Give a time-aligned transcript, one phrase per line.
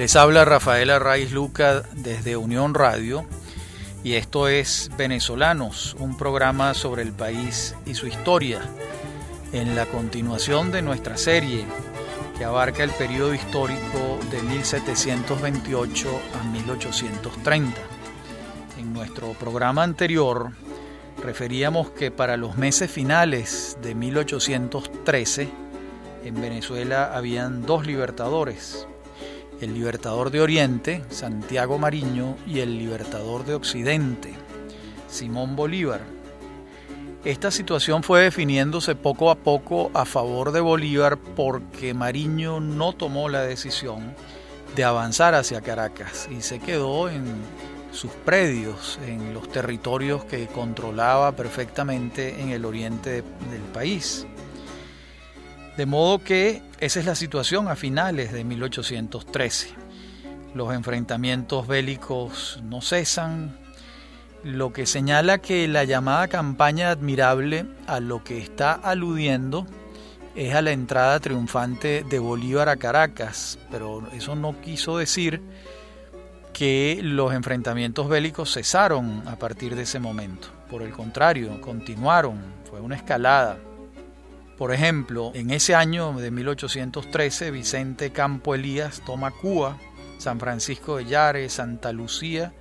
[0.00, 3.26] Les habla Rafaela Raiz Luca desde Unión Radio
[4.02, 8.62] y esto es Venezolanos, un programa sobre el país y su historia,
[9.52, 11.66] en la continuación de nuestra serie
[12.38, 16.08] que abarca el periodo histórico de 1728
[16.40, 17.80] a 1830.
[18.78, 20.52] En nuestro programa anterior
[21.22, 25.50] referíamos que para los meses finales de 1813
[26.24, 28.86] en Venezuela habían dos libertadores,
[29.60, 34.34] el libertador de Oriente, Santiago Mariño, y el libertador de Occidente,
[35.08, 36.00] Simón Bolívar.
[37.24, 43.28] Esta situación fue definiéndose poco a poco a favor de Bolívar porque Mariño no tomó
[43.28, 44.14] la decisión
[44.74, 47.24] de avanzar hacia Caracas y se quedó en
[47.92, 54.26] sus predios, en los territorios que controlaba perfectamente en el oriente del país.
[55.80, 59.70] De modo que esa es la situación a finales de 1813.
[60.54, 63.56] Los enfrentamientos bélicos no cesan,
[64.44, 69.66] lo que señala que la llamada campaña admirable a lo que está aludiendo
[70.36, 75.40] es a la entrada triunfante de Bolívar a Caracas, pero eso no quiso decir
[76.52, 80.48] que los enfrentamientos bélicos cesaron a partir de ese momento.
[80.70, 83.56] Por el contrario, continuaron, fue una escalada.
[84.60, 89.78] Por ejemplo, en ese año de 1813, Vicente Campo Elías toma Cuba,
[90.18, 92.52] San Francisco de Yare, Santa Lucía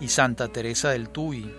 [0.00, 1.54] y Santa Teresa del Tuy.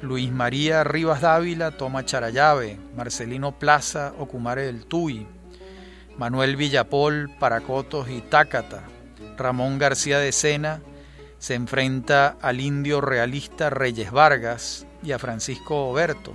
[0.00, 5.26] Luis María Rivas Dávila toma Charayave, Marcelino Plaza, Ocumare del Tuy,
[6.16, 8.84] Manuel Villapol, Paracotos y Tácata,
[9.36, 10.82] Ramón García de Sena
[11.40, 16.32] se enfrenta al indio realista Reyes Vargas y a Francisco Oberto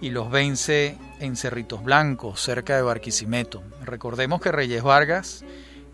[0.00, 3.62] y los vence en Cerritos Blancos, cerca de Barquisimeto.
[3.84, 5.44] Recordemos que Reyes Vargas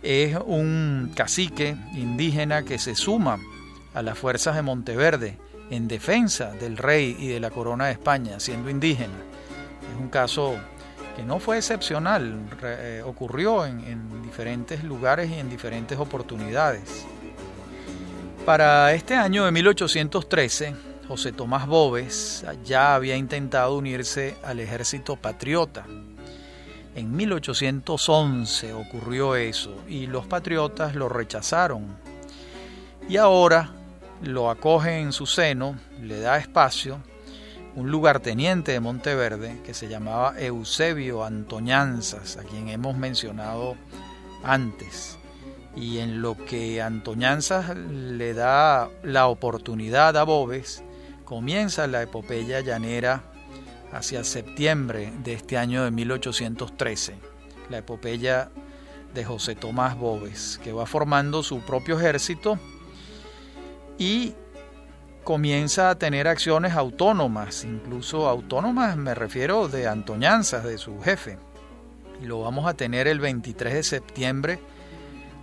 [0.03, 3.39] es un cacique indígena que se suma
[3.95, 5.39] a las fuerzas de Monteverde
[5.71, 9.19] en defensa del rey y de la corona de España, siendo indígena.
[9.93, 10.57] Es un caso
[11.17, 17.07] que no fue excepcional, eh, ocurrió en, en diferentes lugares y en diferentes oportunidades.
[18.45, 25.85] Para este año de 1813, José Tomás Boves ya había intentado unirse al ejército patriota.
[26.95, 31.85] En 1811 ocurrió eso y los patriotas lo rechazaron.
[33.09, 33.73] Y ahora
[34.23, 37.01] lo acoge en su seno, le da espacio,
[37.75, 43.75] un lugarteniente de Monteverde que se llamaba Eusebio Antoñanzas, a quien hemos mencionado
[44.45, 45.19] antes
[45.75, 50.85] y en lo que Antoñanzas le da la oportunidad a Bobes,
[51.31, 53.23] comienza la epopeya llanera
[53.93, 57.15] hacia septiembre de este año de 1813,
[57.69, 58.51] la epopeya
[59.15, 62.59] de José Tomás Bobes, que va formando su propio ejército
[63.97, 64.35] y
[65.23, 71.39] comienza a tener acciones autónomas, incluso autónomas me refiero de Antoñanzas, de su jefe.
[72.21, 74.59] Lo vamos a tener el 23 de septiembre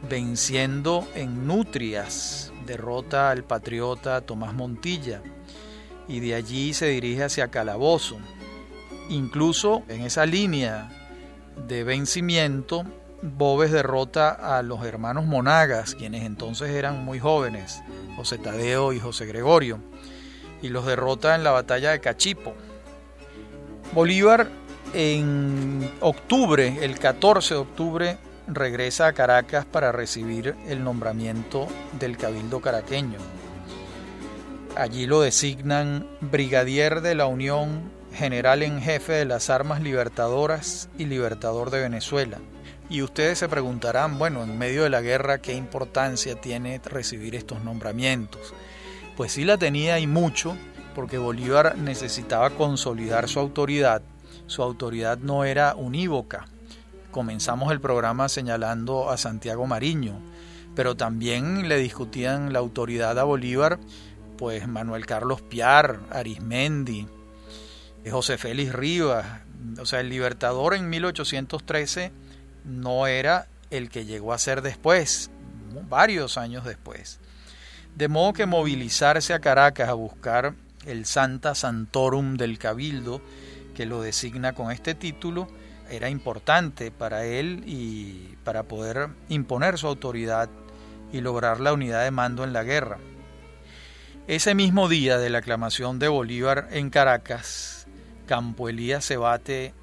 [0.09, 5.21] venciendo en Nutrias, derrota al patriota Tomás Montilla
[6.07, 8.17] y de allí se dirige hacia Calabozo.
[9.09, 10.89] Incluso en esa línea
[11.67, 12.85] de vencimiento,
[13.21, 17.81] Bobes derrota a los hermanos Monagas, quienes entonces eran muy jóvenes,
[18.15, 19.79] José Tadeo y José Gregorio,
[20.61, 22.53] y los derrota en la batalla de Cachipo.
[23.93, 24.49] Bolívar
[24.93, 28.17] en octubre, el 14 de octubre,
[28.47, 31.67] regresa a Caracas para recibir el nombramiento
[31.99, 33.17] del Cabildo caraqueño.
[34.77, 41.05] Allí lo designan brigadier de la Unión, general en jefe de las armas libertadoras y
[41.05, 42.37] libertador de Venezuela.
[42.87, 47.63] Y ustedes se preguntarán, bueno, en medio de la guerra, ¿qué importancia tiene recibir estos
[47.63, 48.53] nombramientos?
[49.15, 50.55] Pues sí la tenía y mucho,
[50.93, 54.03] porque Bolívar necesitaba consolidar su autoridad.
[54.45, 56.45] Su autoridad no era unívoca.
[57.09, 60.19] Comenzamos el programa señalando a Santiago Mariño,
[60.75, 63.79] pero también le discutían la autoridad a Bolívar
[64.37, 67.07] pues Manuel Carlos Piar, Arismendi,
[68.09, 69.25] José Félix Rivas,
[69.79, 72.11] o sea, el Libertador en 1813
[72.63, 75.29] no era el que llegó a ser después,
[75.89, 77.19] varios años después.
[77.95, 80.53] De modo que movilizarse a Caracas a buscar
[80.85, 83.21] el Santa Santorum del Cabildo,
[83.75, 85.47] que lo designa con este título,
[85.89, 90.49] era importante para él y para poder imponer su autoridad
[91.11, 92.97] y lograr la unidad de mando en la guerra.
[94.27, 97.87] Ese mismo día de la aclamación de Bolívar en Caracas,
[98.25, 99.73] Campo Elías se bate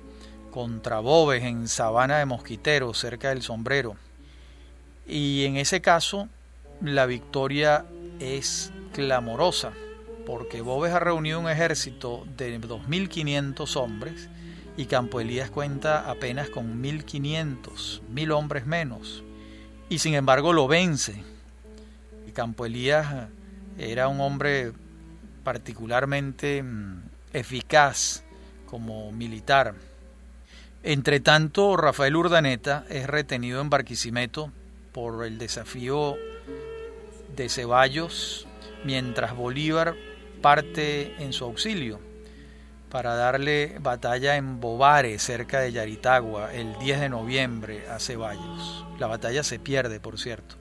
[0.51, 3.97] contra Bobes en Sabana de Mosquitero, cerca del Sombrero.
[5.09, 6.29] Y en ese caso,
[6.83, 7.87] la victoria
[8.21, 9.73] es clamorosa,
[10.27, 14.29] porque Bobes ha reunido un ejército de 2.500 hombres
[14.77, 19.25] y Campo Elías cuenta apenas con 1.500, mil hombres menos.
[19.89, 21.15] Y sin embargo lo vence.
[22.29, 23.29] Y Campo Elías
[23.79, 24.73] era un hombre
[25.43, 28.25] particularmente mm, eficaz
[28.67, 29.75] como militar.
[30.83, 34.51] Entre tanto, Rafael Urdaneta es retenido en Barquisimeto
[34.93, 36.17] por el desafío
[37.35, 38.47] de Ceballos,
[38.85, 39.95] mientras Bolívar
[40.43, 42.01] parte en su auxilio
[42.95, 48.87] para darle batalla en Bobare, cerca de Yaritagua, el 10 de noviembre a Ceballos.
[49.01, 50.55] La batalla se pierde, por cierto,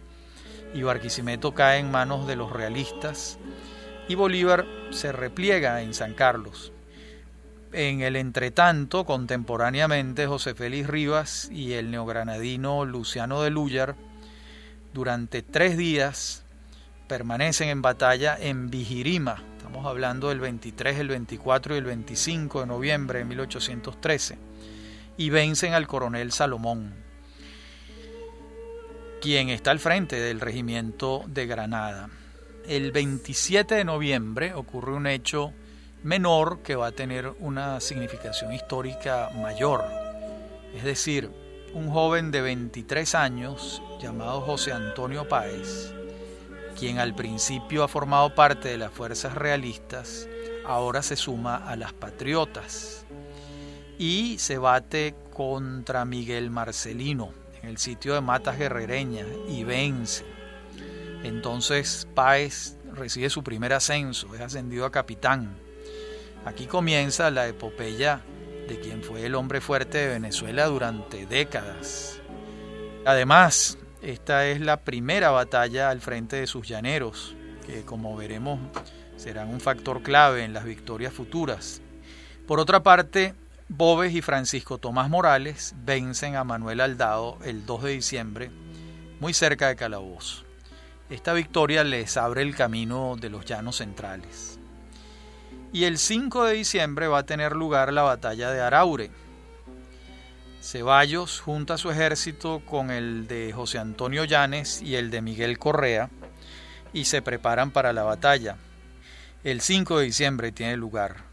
[0.73, 3.37] y Barquisimeto cae en manos de los realistas
[4.07, 6.71] y Bolívar se repliega en San Carlos.
[7.71, 13.95] En el entretanto, contemporáneamente, José Félix Rivas y el neogranadino Luciano de Lúyar,
[14.93, 16.43] durante tres días,
[17.07, 19.41] permanecen en batalla en Vigirima.
[19.57, 24.37] Estamos hablando del 23, el 24 y el 25 de noviembre de 1813.
[25.17, 26.93] Y vencen al coronel Salomón,
[29.23, 32.09] quien está al frente del regimiento de Granada
[32.67, 35.53] el 27 de noviembre ocurre un hecho
[36.03, 39.85] menor que va a tener una significación histórica mayor.
[40.75, 41.31] Es decir,
[41.73, 45.93] un joven de 23 años llamado José Antonio Páez,
[46.77, 50.27] quien al principio ha formado parte de las fuerzas realistas,
[50.65, 53.05] ahora se suma a las patriotas
[53.97, 60.23] y se bate contra Miguel Marcelino en el sitio de Matas Guerrereña y vence
[61.23, 65.55] entonces Páez recibe su primer ascenso, es ascendido a capitán.
[66.45, 68.21] Aquí comienza la epopeya
[68.67, 72.19] de quien fue el hombre fuerte de Venezuela durante décadas.
[73.05, 78.59] Además, esta es la primera batalla al frente de sus llaneros, que como veremos
[79.15, 81.81] serán un factor clave en las victorias futuras.
[82.45, 83.33] Por otra parte,
[83.75, 88.51] Boves y Francisco Tomás Morales vencen a Manuel Aldado el 2 de diciembre,
[89.19, 90.43] muy cerca de Calabozo.
[91.09, 94.59] Esta victoria les abre el camino de los llanos centrales.
[95.71, 99.09] Y el 5 de diciembre va a tener lugar la batalla de Araure.
[100.61, 106.11] Ceballos junta su ejército con el de José Antonio Llanes y el de Miguel Correa
[106.93, 108.55] y se preparan para la batalla.
[109.43, 111.32] El 5 de diciembre tiene lugar.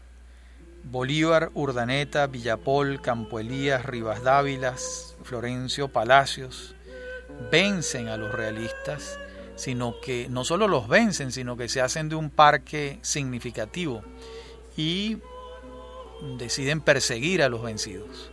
[0.83, 6.75] Bolívar, Urdaneta, Villapol, Campo Elías, Rivas Dávilas, Florencio Palacios
[7.51, 9.17] vencen a los realistas
[9.61, 14.01] sino que no solo los vencen, sino que se hacen de un parque significativo
[14.75, 15.17] y
[16.39, 18.31] deciden perseguir a los vencidos.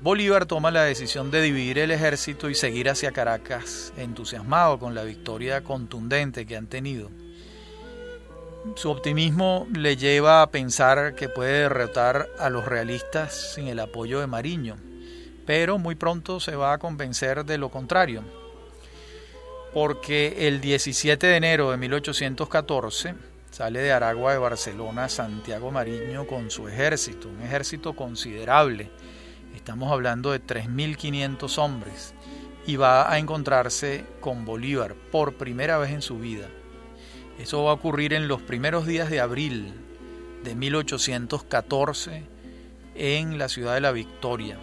[0.00, 5.02] Bolívar toma la decisión de dividir el ejército y seguir hacia Caracas, entusiasmado con la
[5.02, 7.10] victoria contundente que han tenido.
[8.76, 14.20] Su optimismo le lleva a pensar que puede derrotar a los realistas sin el apoyo
[14.20, 14.76] de Mariño,
[15.46, 18.22] pero muy pronto se va a convencer de lo contrario
[19.72, 23.14] porque el 17 de enero de 1814
[23.50, 28.90] sale de Aragua de Barcelona Santiago Mariño con su ejército, un ejército considerable.
[29.54, 32.14] Estamos hablando de 3.500 hombres
[32.66, 36.48] y va a encontrarse con Bolívar por primera vez en su vida.
[37.38, 39.72] Eso va a ocurrir en los primeros días de abril
[40.42, 42.24] de 1814
[42.96, 44.58] en la ciudad de la Victoria.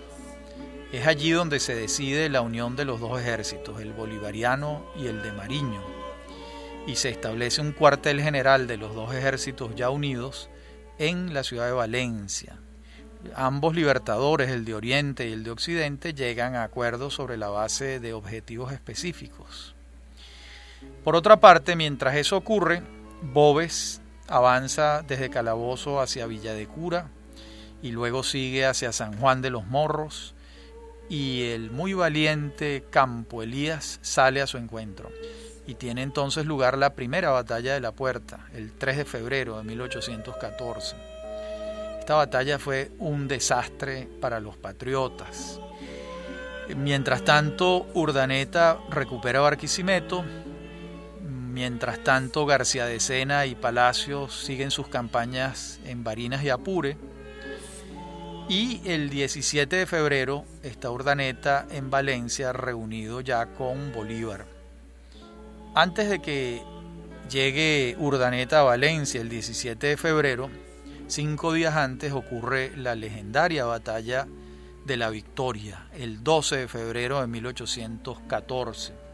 [0.92, 5.22] Es allí donde se decide la unión de los dos ejércitos, el bolivariano y el
[5.24, 5.82] de Mariño,
[6.86, 10.50] y se establece un cuartel general de los dos ejércitos ya unidos
[10.98, 12.60] en la ciudad de Valencia.
[13.36, 18.00] Ambos libertadores, el de Oriente y el de Occidente, llegan a acuerdos sobre la base
[18.00, 19.75] de objetivos específicos.
[21.04, 22.82] Por otra parte, mientras eso ocurre,
[23.22, 27.10] Bobes avanza desde Calabozo hacia Villa de Cura
[27.82, 30.34] y luego sigue hacia San Juan de los Morros,
[31.08, 35.12] y el muy valiente Campo Elías sale a su encuentro.
[35.68, 39.64] Y tiene entonces lugar la primera batalla de la puerta, el 3 de febrero de
[39.64, 40.96] 1814.
[42.00, 45.60] Esta batalla fue un desastre para los patriotas.
[46.76, 50.24] Mientras tanto, Urdaneta recupera Barquisimeto.
[51.56, 56.98] Mientras tanto, García de Sena y Palacios siguen sus campañas en Barinas y Apure
[58.50, 64.46] y el 17 de febrero está Urdaneta en Valencia reunido ya con Bolívar.
[65.76, 66.62] Antes de que
[67.32, 70.50] llegue Urdaneta a Valencia el 17 de febrero,
[71.08, 74.28] cinco días antes ocurre la legendaria batalla
[74.84, 79.05] de la Victoria, el 12 de febrero de 1814.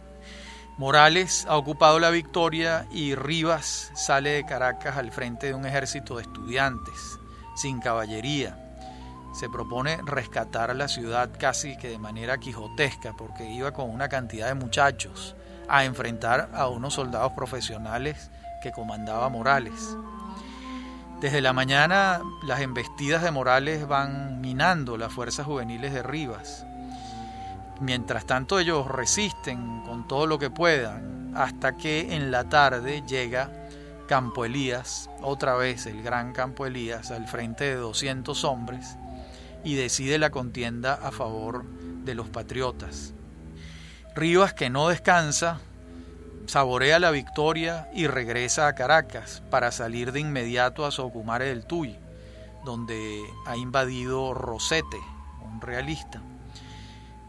[0.81, 6.15] Morales ha ocupado la victoria y Rivas sale de Caracas al frente de un ejército
[6.15, 7.19] de estudiantes,
[7.55, 8.57] sin caballería.
[9.31, 14.47] Se propone rescatar la ciudad casi que de manera quijotesca, porque iba con una cantidad
[14.47, 15.35] de muchachos
[15.69, 18.31] a enfrentar a unos soldados profesionales
[18.63, 19.95] que comandaba Morales.
[21.19, 26.65] Desde la mañana las embestidas de Morales van minando las fuerzas juveniles de Rivas.
[27.81, 33.49] Mientras tanto ellos resisten con todo lo que puedan hasta que en la tarde llega
[34.07, 38.97] Campo Elías, otra vez el gran Campo Elías, al frente de 200 hombres
[39.63, 41.65] y decide la contienda a favor
[42.03, 43.13] de los patriotas.
[44.13, 45.59] Rivas, que no descansa,
[46.45, 51.97] saborea la victoria y regresa a Caracas para salir de inmediato a Socumare del Tuy,
[52.63, 54.99] donde ha invadido Rosete,
[55.43, 56.21] un realista.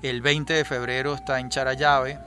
[0.03, 2.19] El 20 de febrero está en Charayave,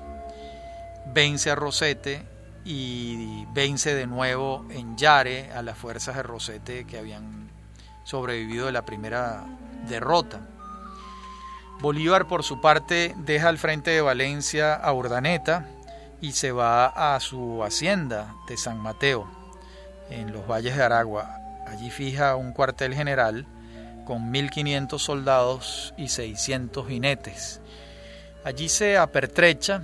[1.08, 2.24] vence a Rosete
[2.64, 7.50] y vence de nuevo en Yare a las fuerzas de Rosete que habían
[8.06, 9.44] sobrevivido de la primera
[9.90, 10.40] derrota.
[11.82, 15.68] Bolívar por su parte deja al frente de Valencia a Urdaneta
[16.22, 19.30] y se va a su hacienda de San Mateo
[20.10, 21.36] en los valles de Aragua.
[21.68, 23.46] Allí fija un cuartel general
[24.06, 27.62] con 1.500 soldados y 600 jinetes
[28.46, 29.82] Allí se apertrecha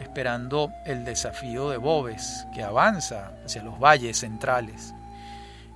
[0.00, 4.94] esperando el desafío de Bobes, que avanza hacia los valles centrales.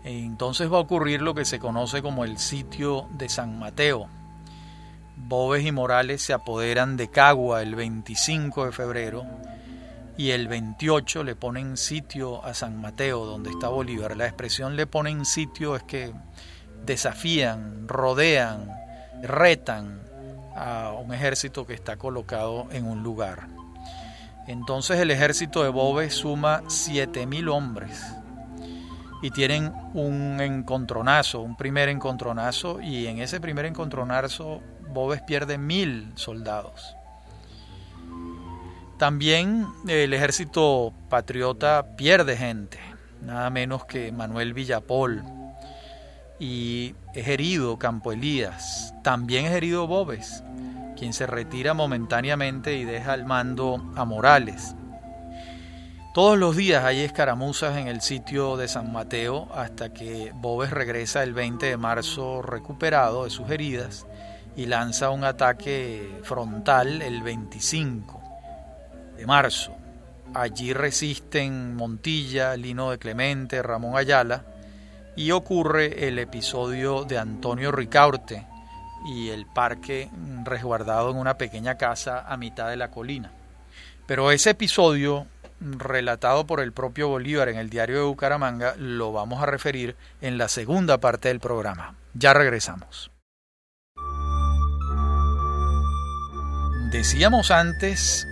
[0.03, 4.09] Entonces va a ocurrir lo que se conoce como el sitio de San Mateo.
[5.15, 9.27] Bobes y Morales se apoderan de Cagua el 25 de febrero
[10.17, 14.17] y el 28 le ponen sitio a San Mateo, donde está Bolívar.
[14.17, 16.15] La expresión le ponen sitio es que
[16.87, 18.71] desafían, rodean,
[19.23, 20.07] retan,
[20.57, 23.47] a un ejército que está colocado en un lugar.
[24.47, 28.01] Entonces el ejército de Boves suma 7.000 hombres
[29.23, 36.13] y tienen un encontronazo, un primer encontronazo y en ese primer encontronazo Boves pierde mil
[36.15, 36.97] soldados.
[38.99, 42.79] También el ejército patriota pierde gente,
[43.21, 45.23] nada menos que Manuel Villapol,
[46.39, 50.43] y es herido Campo Elías, también es herido Bobes,
[50.97, 54.75] quien se retira momentáneamente y deja al mando a Morales.
[56.15, 61.23] Todos los días hay escaramuzas en el sitio de San Mateo hasta que Bobes regresa
[61.23, 64.07] el 20 de marzo recuperado de sus heridas
[64.57, 68.23] y lanza un ataque frontal el 25
[69.19, 69.77] de marzo.
[70.33, 74.45] Allí resisten Montilla, Lino de Clemente, Ramón Ayala,
[75.17, 78.47] y ocurre el episodio de Antonio Ricaurte
[79.07, 80.11] y el parque
[80.45, 83.33] resguardado en una pequeña casa a mitad de la colina.
[84.07, 85.27] Pero ese episodio,
[85.61, 90.39] relatado por el propio Bolívar en el diario de Bucaramanga, lo vamos a referir en
[90.39, 91.95] la segunda parte del programa.
[92.15, 93.11] Ya regresamos.
[96.93, 98.27] Decíamos antes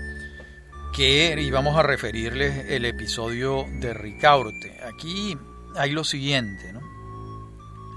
[0.94, 4.80] que íbamos a referirles el episodio de Ricaurte.
[4.84, 5.36] Aquí
[5.76, 6.80] hay lo siguiente, ¿no?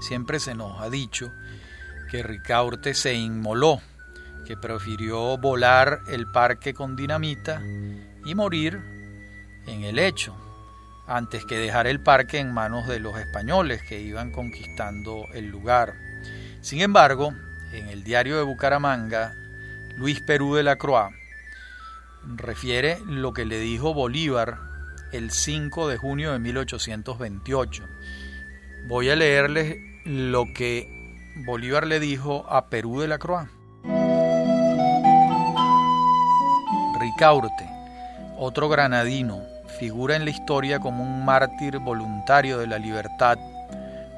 [0.00, 1.32] Siempre se nos ha dicho
[2.10, 3.80] que Ricaurte se inmoló,
[4.46, 7.60] que prefirió volar el parque con dinamita
[8.24, 8.80] y morir
[9.66, 10.34] en el hecho,
[11.06, 15.94] antes que dejar el parque en manos de los españoles que iban conquistando el lugar.
[16.60, 17.32] Sin embargo,
[17.72, 19.34] en el diario de Bucaramanga,
[19.96, 21.12] Luis Perú de la Croix
[22.36, 24.67] refiere lo que le dijo Bolívar
[25.12, 27.84] el 5 de junio de 1828.
[28.88, 30.86] Voy a leerles lo que
[31.46, 33.48] Bolívar le dijo a Perú de la Croix.
[37.00, 37.68] Ricaurte,
[38.36, 39.42] otro granadino,
[39.78, 43.38] figura en la historia como un mártir voluntario de la libertad,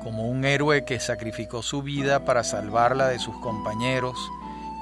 [0.03, 4.17] como un héroe que sacrificó su vida para salvarla de sus compañeros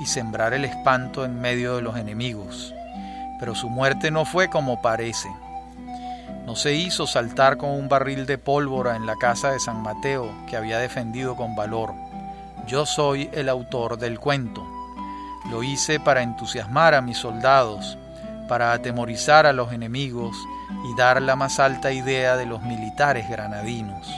[0.00, 2.72] y sembrar el espanto en medio de los enemigos.
[3.38, 5.28] Pero su muerte no fue como parece
[6.48, 10.32] no se hizo saltar con un barril de pólvora en la casa de San Mateo
[10.48, 11.92] que había defendido con valor.
[12.66, 14.66] Yo soy el autor del cuento.
[15.50, 17.98] Lo hice para entusiasmar a mis soldados,
[18.48, 20.34] para atemorizar a los enemigos
[20.90, 24.08] y dar la más alta idea de los militares granadinos.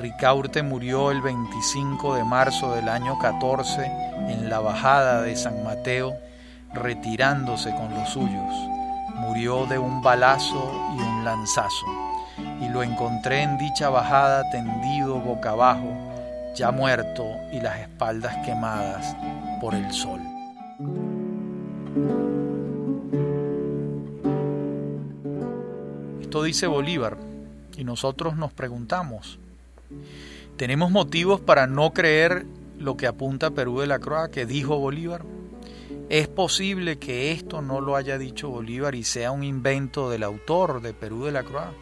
[0.00, 3.84] Ricaurte murió el 25 de marzo del año 14
[4.30, 6.14] en la bajada de San Mateo,
[6.72, 8.74] retirándose con los suyos
[9.14, 11.86] murió de un balazo y un lanzazo,
[12.60, 15.90] y lo encontré en dicha bajada tendido boca abajo,
[16.54, 19.16] ya muerto y las espaldas quemadas
[19.60, 20.20] por el sol.
[26.20, 27.16] Esto dice Bolívar
[27.76, 29.38] y nosotros nos preguntamos,
[30.56, 32.46] ¿tenemos motivos para no creer
[32.78, 35.22] lo que apunta Perú de la Croix que dijo Bolívar?
[36.10, 40.82] ¿Es posible que esto no lo haya dicho Bolívar y sea un invento del autor
[40.82, 41.72] de Perú de la Croix?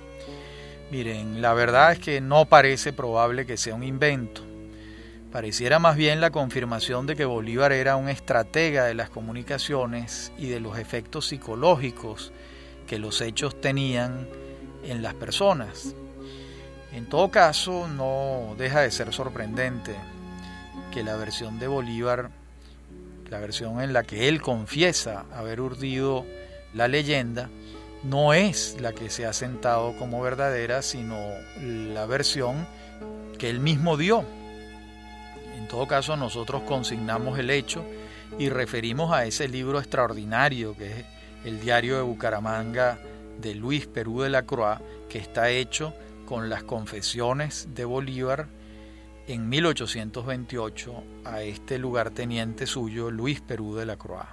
[0.92, 4.42] Miren, la verdad es que no parece probable que sea un invento.
[5.32, 10.48] Pareciera más bien la confirmación de que Bolívar era un estratega de las comunicaciones y
[10.48, 12.32] de los efectos psicológicos
[12.86, 14.28] que los hechos tenían
[14.84, 15.96] en las personas.
[16.92, 19.96] En todo caso, no deja de ser sorprendente
[20.92, 22.30] que la versión de Bolívar
[23.32, 26.26] la versión en la que él confiesa haber urdido
[26.74, 27.48] la leyenda,
[28.04, 31.16] no es la que se ha sentado como verdadera, sino
[31.58, 32.66] la versión
[33.38, 34.22] que él mismo dio.
[35.56, 37.82] En todo caso, nosotros consignamos el hecho
[38.38, 41.04] y referimos a ese libro extraordinario que es
[41.46, 42.98] el diario de Bucaramanga
[43.40, 45.94] de Luis Perú de la Croix, que está hecho
[46.26, 48.48] con las confesiones de Bolívar
[49.32, 54.26] en 1828 a este lugarteniente suyo, Luis Perú de la Croix.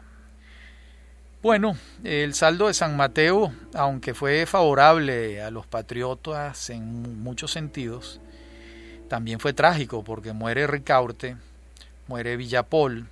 [1.41, 8.19] Bueno, el saldo de San Mateo, aunque fue favorable a los patriotas en muchos sentidos,
[9.07, 11.37] también fue trágico porque muere Ricaurte,
[12.07, 13.07] muere Villapol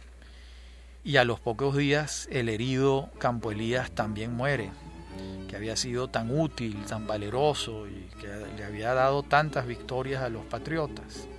[1.06, 4.72] y a los pocos días el herido Campo Elías también muere,
[5.48, 8.28] que había sido tan útil, tan valeroso y que
[8.58, 11.30] le había dado tantas victorias a los patriotas.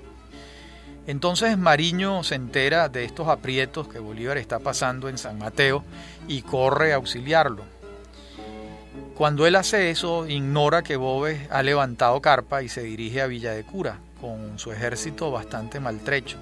[1.08, 5.82] Entonces Mariño se entera de estos aprietos que Bolívar está pasando en San Mateo
[6.28, 7.62] y corre a auxiliarlo.
[9.16, 13.52] Cuando él hace eso, ignora que Boves ha levantado carpa y se dirige a Villa
[13.52, 16.36] de Cura, con su ejército bastante maltrecho.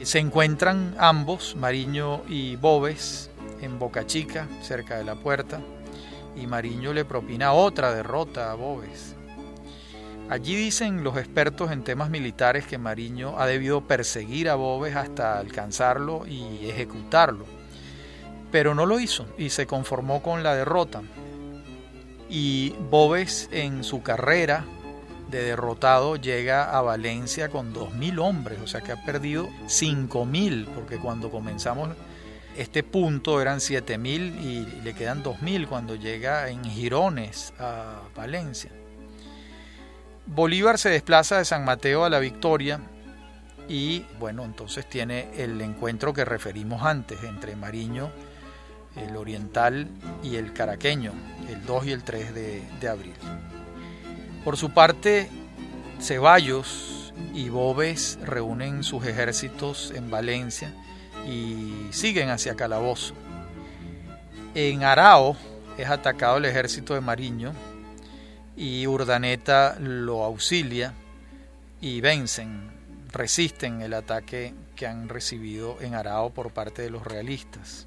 [0.00, 3.28] Se encuentran ambos, Mariño y Boves,
[3.60, 5.60] en Boca Chica, cerca de la puerta,
[6.36, 9.14] y Mariño le propina otra derrota a Boves.
[10.32, 15.38] Allí dicen los expertos en temas militares que Mariño ha debido perseguir a Boves hasta
[15.38, 17.44] alcanzarlo y ejecutarlo,
[18.50, 21.02] pero no lo hizo y se conformó con la derrota.
[22.30, 24.64] Y Boves en su carrera
[25.30, 30.96] de derrotado llega a Valencia con 2.000 hombres, o sea que ha perdido 5.000, porque
[30.96, 31.90] cuando comenzamos
[32.56, 38.70] este punto eran 7.000 y le quedan 2.000 cuando llega en Girones a Valencia.
[40.26, 42.80] Bolívar se desplaza de San Mateo a la Victoria
[43.68, 48.10] y bueno, entonces tiene el encuentro que referimos antes entre Mariño,
[48.96, 49.88] el oriental
[50.22, 51.12] y el caraqueño,
[51.48, 53.14] el 2 y el 3 de, de abril.
[54.44, 55.28] Por su parte,
[56.00, 60.72] Ceballos y Boves reúnen sus ejércitos en Valencia
[61.26, 63.14] y siguen hacia Calabozo.
[64.54, 65.36] En Arao
[65.78, 67.52] es atacado el ejército de Mariño
[68.56, 70.94] y Urdaneta lo auxilia
[71.80, 72.70] y vencen,
[73.10, 77.86] resisten el ataque que han recibido en Arao por parte de los realistas.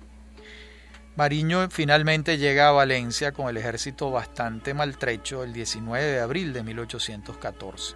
[1.15, 6.63] Mariño finalmente llega a Valencia con el ejército bastante maltrecho el 19 de abril de
[6.63, 7.95] 1814.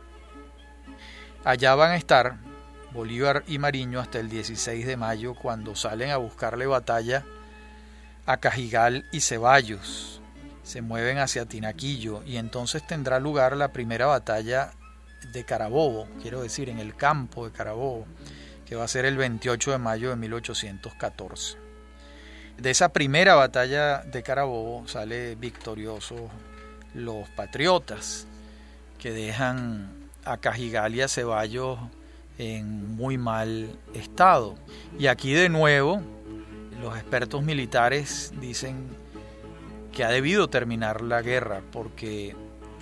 [1.43, 2.37] Allá van a estar
[2.91, 7.25] Bolívar y Mariño hasta el 16 de mayo cuando salen a buscarle batalla
[8.25, 10.18] a Cajigal y Ceballos,
[10.69, 14.69] se mueven hacia Tinaquillo y entonces tendrá lugar la primera batalla
[15.33, 18.05] de Carabobo, quiero decir, en el campo de Carabobo,
[18.67, 21.57] que va a ser el 28 de mayo de 1814.
[22.59, 26.29] De esa primera batalla de Carabobo sale victorioso
[26.93, 28.27] los patriotas,
[28.99, 29.91] que dejan
[30.23, 31.79] a Cajigal y a Ceballos
[32.37, 34.53] en muy mal estado.
[34.99, 36.03] Y aquí de nuevo
[36.79, 39.08] los expertos militares dicen
[39.93, 42.35] que ha debido terminar la guerra porque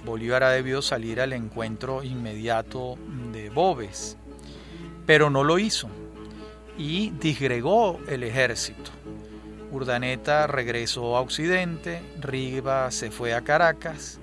[0.06, 2.98] Bolívar ha debido salir al encuentro inmediato
[3.34, 4.18] de Boves,
[5.06, 5.90] pero no lo hizo
[6.78, 8.92] y disgregó el ejército.
[9.72, 14.20] Urdaneta regresó a Occidente, Riva se fue a Caracas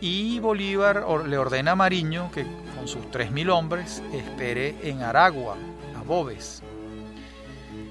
[0.00, 5.56] y Bolívar le ordena a Mariño que con sus 3.000 hombres espere en Aragua
[5.98, 6.62] a Boves.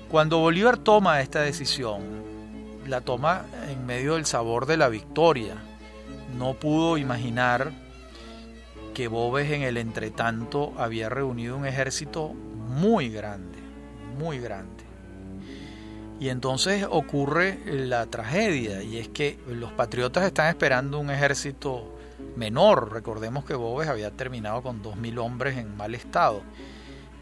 [0.10, 2.24] Cuando Bolívar toma esta decisión,
[2.88, 5.56] la toma en medio del sabor de la victoria.
[6.38, 7.72] No pudo imaginar
[8.94, 13.58] que Bobes en el entretanto había reunido un ejército muy grande,
[14.18, 14.84] muy grande.
[16.20, 21.98] Y entonces ocurre la tragedia, y es que los patriotas están esperando un ejército
[22.36, 22.94] menor.
[22.94, 26.42] Recordemos que Bobes había terminado con 2.000 hombres en mal estado,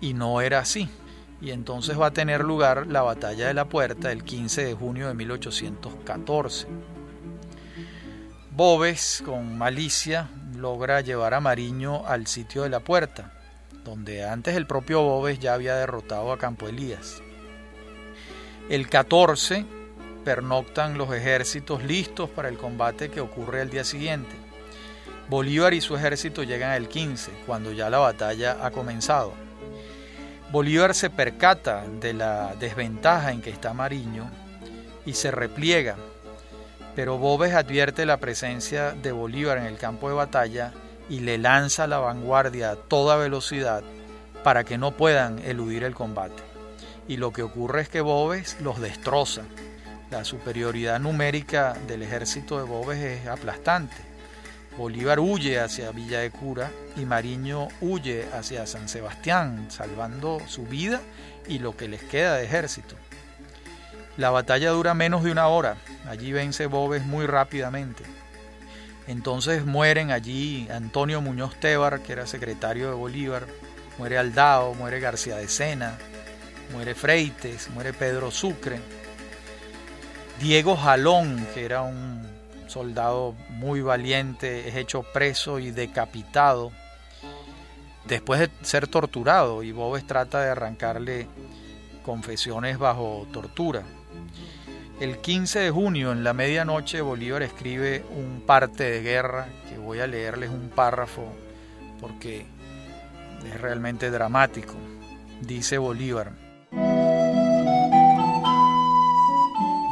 [0.02, 0.89] y no era así
[1.41, 5.08] y entonces va a tener lugar la batalla de la puerta el 15 de junio
[5.08, 6.67] de 1814.
[8.51, 13.34] Bobes, con malicia, logra llevar a Mariño al sitio de la puerta,
[13.84, 17.23] donde antes el propio Bobes ya había derrotado a Campo Elías.
[18.69, 19.65] El 14
[20.23, 24.36] pernoctan los ejércitos listos para el combate que ocurre al día siguiente.
[25.30, 29.34] Bolívar y su ejército llegan el 15, cuando ya la batalla ha comenzado.
[30.52, 34.30] Bolívar se percata de la desventaja en que está Mariño
[35.06, 35.96] y se repliega,
[36.94, 40.74] pero Bobes advierte la presencia de Bolívar en el campo de batalla
[41.10, 43.82] y le lanza la vanguardia a toda velocidad
[44.44, 46.44] para que no puedan eludir el combate.
[47.08, 49.44] Y lo que ocurre es que Bobes los destroza.
[50.10, 54.11] La superioridad numérica del ejército de Bobes es aplastante.
[54.77, 61.01] Bolívar huye hacia Villa de Cura y Mariño huye hacia San Sebastián, salvando su vida
[61.47, 62.95] y lo que les queda de ejército.
[64.17, 65.77] La batalla dura menos de una hora.
[66.07, 68.03] Allí vence Bobes muy rápidamente.
[69.07, 73.47] Entonces mueren allí Antonio Muñoz Tebar, que era secretario de Bolívar,
[73.97, 75.97] muere Aldao, muere García de Sena,
[76.71, 78.79] muere Freites, muere Pedro Sucre,
[80.39, 82.27] Diego Jalón, que era un
[82.71, 86.71] soldado muy valiente, es hecho preso y decapitado
[88.05, 91.27] después de ser torturado y Bobes trata de arrancarle
[92.03, 93.84] confesiones bajo tortura.
[94.99, 99.99] El 15 de junio, en la medianoche, Bolívar escribe un parte de guerra, que voy
[99.99, 101.23] a leerles un párrafo
[101.99, 102.45] porque
[103.45, 104.75] es realmente dramático.
[105.41, 106.34] Dice Bolívar,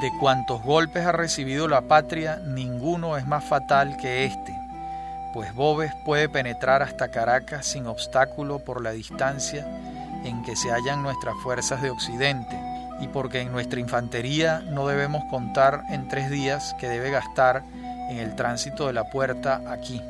[0.02, 4.56] de cuantos golpes ha recibido la patria, ninguno es más fatal que este,
[5.34, 9.68] pues Bobes puede penetrar hasta Caracas sin obstáculo por la distancia
[10.24, 12.58] en que se hallan nuestras fuerzas de Occidente
[13.02, 17.64] y porque en nuestra infantería no debemos contar en tres días que debe gastar
[18.10, 20.02] en el tránsito de la puerta aquí,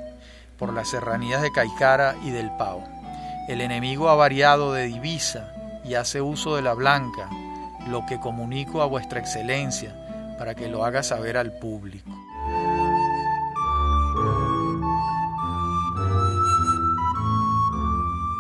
[0.58, 2.84] por las serranías de Caicara y del Pau.
[3.48, 5.52] El enemigo ha variado de divisa
[5.84, 7.30] y hace uso de la blanca,
[7.90, 9.96] lo que comunico a vuestra excelencia
[10.38, 12.10] para que lo haga saber al público.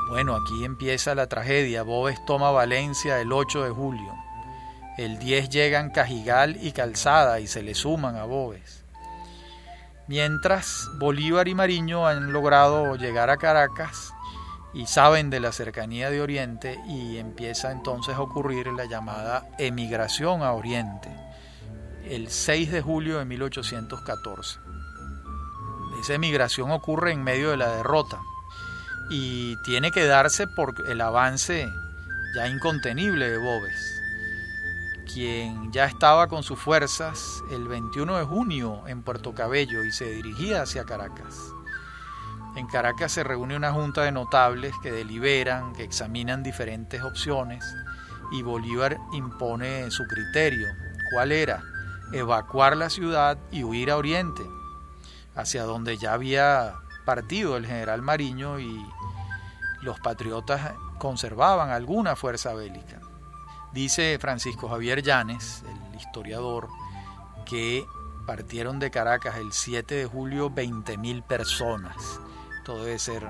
[0.10, 1.84] Bueno, aquí empieza la tragedia.
[1.84, 4.14] Bobes toma Valencia el 8 de julio.
[4.98, 8.84] El 10 llegan Cajigal y Calzada y se le suman a Bobes.
[10.08, 14.14] Mientras Bolívar y Mariño han logrado llegar a Caracas
[14.74, 20.44] y saben de la cercanía de Oriente y empieza entonces a ocurrir la llamada emigración
[20.44, 21.10] a Oriente,
[22.06, 24.60] el 6 de julio de 1814.
[26.00, 28.20] Esa emigración ocurre en medio de la derrota
[29.10, 31.68] y tiene que darse por el avance
[32.36, 34.00] ya incontenible de Bobes
[35.12, 40.06] quien ya estaba con sus fuerzas el 21 de junio en Puerto Cabello y se
[40.06, 41.54] dirigía hacia Caracas.
[42.56, 47.64] En Caracas se reúne una junta de notables que deliberan, que examinan diferentes opciones
[48.32, 50.68] y Bolívar impone su criterio.
[51.12, 51.64] ¿Cuál era?
[52.12, 54.44] Evacuar la ciudad y huir a Oriente,
[55.36, 58.86] hacia donde ya había partido el general Mariño y
[59.82, 63.00] los patriotas conservaban alguna fuerza bélica.
[63.72, 66.68] Dice Francisco Javier Llanes, el historiador,
[67.46, 67.86] que
[68.26, 72.20] partieron de Caracas el 7 de julio 20.000 personas.
[72.78, 73.30] Debe ser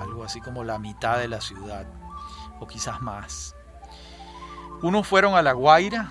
[0.00, 1.86] algo así como la mitad de la ciudad,
[2.60, 3.54] o quizás más.
[4.82, 6.10] Unos fueron a La Guaira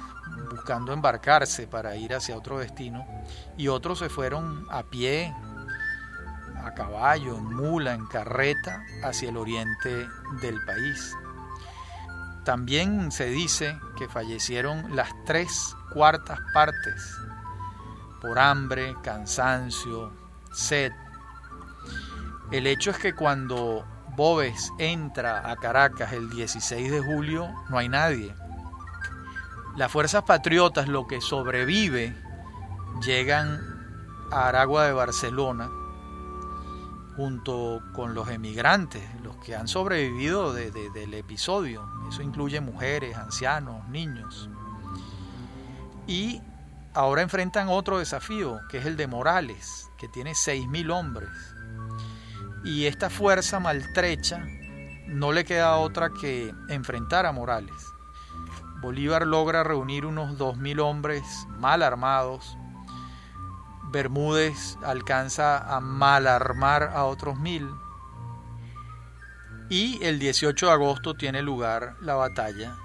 [0.51, 3.05] buscando embarcarse para ir hacia otro destino
[3.57, 5.33] y otros se fueron a pie,
[6.63, 10.07] a caballo, en mula, en carreta hacia el oriente
[10.41, 11.15] del país.
[12.43, 17.17] También se dice que fallecieron las tres cuartas partes
[18.21, 20.11] por hambre, cansancio,
[20.51, 20.91] sed.
[22.51, 27.89] El hecho es que cuando Bobes entra a Caracas el 16 de julio, no hay
[27.89, 28.33] nadie.
[29.75, 32.15] Las fuerzas patriotas, lo que sobrevive,
[33.05, 33.59] llegan
[34.31, 35.69] a Aragua de Barcelona
[37.17, 41.87] junto con los emigrantes, los que han sobrevivido del episodio.
[42.07, 44.49] Eso incluye mujeres, ancianos, niños.
[46.07, 46.41] Y
[46.93, 51.29] ahora enfrentan otro desafío, que es el de Morales, que tiene 6.000 hombres.
[52.67, 54.45] Y esta fuerza maltrecha
[55.07, 57.93] no le queda otra que enfrentar a Morales.
[58.81, 61.23] Bolívar logra reunir unos 2.000 hombres
[61.57, 62.57] mal armados,
[63.89, 67.69] Bermúdez alcanza a malarmar a otros mil.
[69.69, 72.75] Y el 18 de agosto tiene lugar la batalla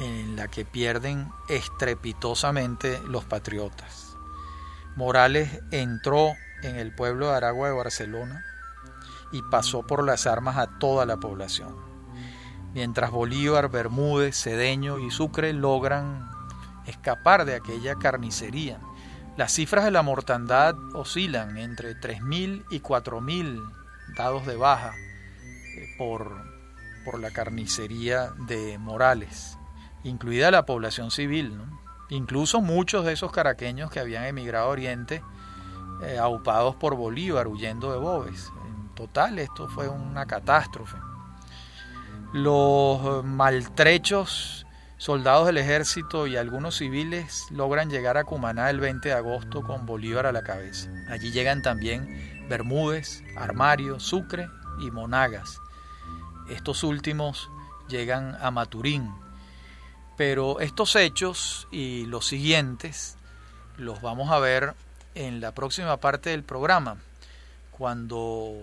[0.00, 4.16] en la que pierden estrepitosamente los patriotas.
[4.96, 8.44] Morales entró en el pueblo de Aragua de Barcelona
[9.32, 11.74] y pasó por las armas a toda la población.
[12.74, 16.28] Mientras Bolívar, Bermúdez, Cedeño y Sucre logran
[16.86, 18.80] escapar de aquella carnicería.
[19.36, 23.62] Las cifras de la mortandad oscilan entre 3.000 y 4.000
[24.16, 24.94] dados de baja
[25.76, 26.32] eh, por,
[27.04, 29.58] por la carnicería de Morales,
[30.04, 31.58] incluida la población civil.
[32.08, 35.22] Incluso muchos de esos caraqueños que habían emigrado a Oriente,
[36.02, 38.52] eh, aupados por Bolívar, huyendo de Bobes.
[38.96, 40.96] Total, esto fue una catástrofe.
[42.32, 49.14] Los maltrechos soldados del ejército y algunos civiles logran llegar a Cumaná el 20 de
[49.14, 50.90] agosto con Bolívar a la cabeza.
[51.10, 54.48] Allí llegan también Bermúdez, Armario, Sucre
[54.80, 55.60] y Monagas.
[56.48, 57.50] Estos últimos
[57.88, 59.12] llegan a Maturín,
[60.16, 63.18] pero estos hechos y los siguientes
[63.76, 64.74] los vamos a ver
[65.14, 66.96] en la próxima parte del programa,
[67.72, 68.54] cuando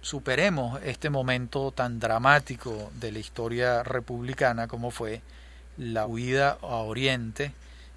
[0.00, 5.20] superemos este momento tan dramático de la historia republicana como fue
[5.76, 7.54] la huida a Oriente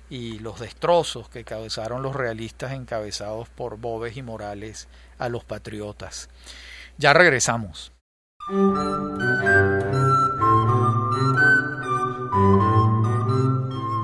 [0.10, 4.88] y los destrozos que causaron los realistas encabezados por Bobes y Morales
[5.18, 6.30] a los patriotas.
[6.98, 7.92] Ya regresamos.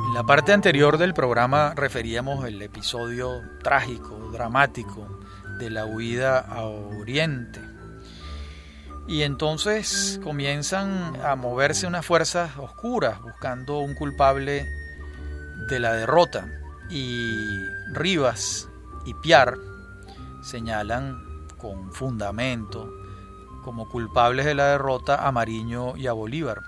[0.08, 5.20] En la parte anterior del programa referíamos el episodio trágico, dramático
[5.60, 7.79] de la huida a Oriente.
[9.10, 14.68] Y entonces comienzan a moverse unas fuerzas oscuras buscando un culpable
[15.68, 16.48] de la derrota.
[16.92, 18.70] Y Rivas
[19.08, 19.56] y Piar
[20.44, 22.88] señalan con fundamento
[23.64, 26.62] como culpables de la derrota a Mariño y a Bolívar.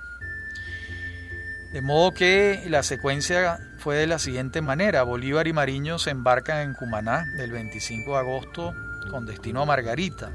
[1.74, 5.04] De modo que la secuencia fue de la siguiente manera.
[5.04, 8.74] Bolívar y Mariño se embarcan en Cumaná el 25 de agosto
[9.12, 10.32] con destino a Margarita.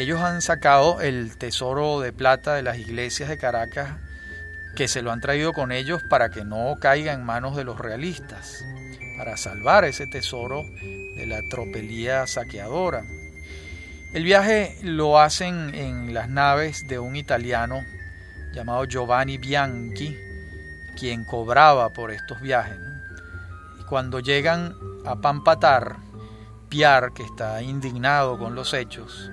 [0.00, 3.90] Ellos han sacado el tesoro de plata de las iglesias de Caracas
[4.74, 7.78] que se lo han traído con ellos para que no caiga en manos de los
[7.78, 8.64] realistas,
[9.18, 13.02] para salvar ese tesoro de la tropelía saqueadora.
[14.14, 17.82] El viaje lo hacen en las naves de un italiano
[18.54, 20.16] llamado Giovanni Bianchi,
[20.98, 22.78] quien cobraba por estos viajes.
[23.86, 25.96] Cuando llegan a Pampatar,
[26.70, 29.30] Piar, que está indignado con los hechos,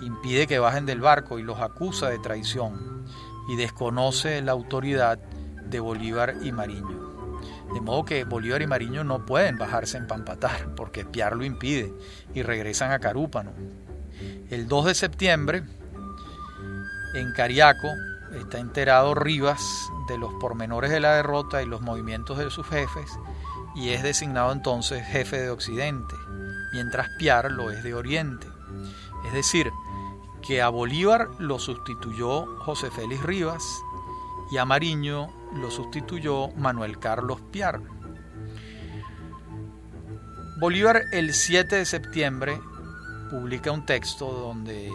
[0.00, 3.04] impide que bajen del barco y los acusa de traición
[3.48, 7.06] y desconoce la autoridad de Bolívar y Mariño.
[7.72, 11.92] De modo que Bolívar y Mariño no pueden bajarse en Pampatar porque Piar lo impide
[12.34, 13.52] y regresan a Carúpano.
[14.50, 15.62] El 2 de septiembre,
[17.14, 17.88] en Cariaco,
[18.40, 23.10] está enterado Rivas de los pormenores de la derrota y los movimientos de sus jefes
[23.76, 26.14] y es designado entonces jefe de Occidente,
[26.72, 28.48] mientras Piar lo es de Oriente.
[29.26, 29.70] Es decir,
[30.46, 33.82] que a Bolívar lo sustituyó José Félix Rivas
[34.50, 37.80] y a Mariño lo sustituyó Manuel Carlos Piar.
[40.60, 42.60] Bolívar el 7 de septiembre
[43.30, 44.90] publica un texto donde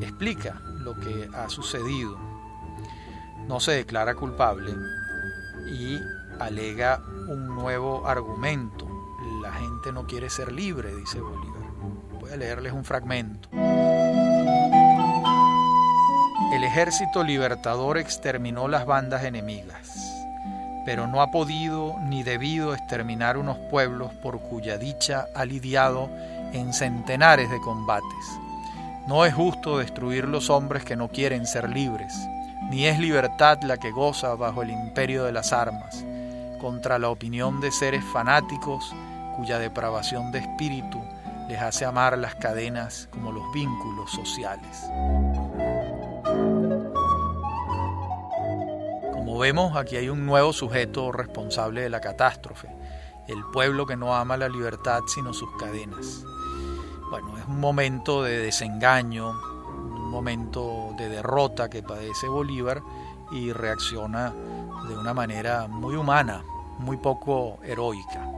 [0.00, 2.24] explica lo que ha sucedido
[3.48, 4.74] no se declara culpable
[5.66, 6.00] y
[6.40, 8.88] alega un nuevo argumento.
[9.42, 11.62] La gente no quiere ser libre, dice Bolívar.
[12.20, 13.48] Voy a leerles un fragmento.
[16.64, 20.24] El ejército libertador exterminó las bandas enemigas,
[20.86, 26.08] pero no ha podido ni debido exterminar unos pueblos por cuya dicha ha lidiado
[26.54, 28.40] en centenares de combates.
[29.06, 32.14] No es justo destruir los hombres que no quieren ser libres
[32.70, 36.02] ni es libertad la que goza bajo el imperio de las armas,
[36.62, 38.90] contra la opinión de seres fanáticos
[39.36, 41.02] cuya depravación de espíritu
[41.46, 44.88] les hace amar las cadenas como los vínculos sociales.
[49.38, 52.68] Vemos, aquí hay un nuevo sujeto responsable de la catástrofe,
[53.28, 56.24] el pueblo que no ama la libertad sino sus cadenas.
[57.10, 59.32] Bueno, es un momento de desengaño,
[60.14, 62.82] momento de derrota que padece Bolívar
[63.32, 64.32] y reacciona
[64.88, 66.42] de una manera muy humana,
[66.78, 68.30] muy poco heroica.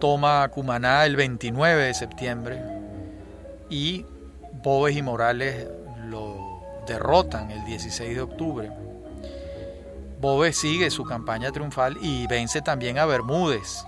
[0.00, 2.62] toma Cumaná el 29 de septiembre
[3.70, 4.04] y
[4.62, 5.66] Boves y Morales
[6.08, 8.83] lo derrotan el 16 de octubre.
[10.24, 13.84] Boves sigue su campaña triunfal y vence también a Bermúdez